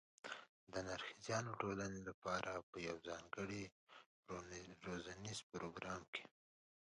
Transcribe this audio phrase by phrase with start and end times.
[0.71, 3.63] د نرښځیانو ټولنې لپاره په یوه ځانګړي
[4.85, 6.23] روزنیز پروګرام کې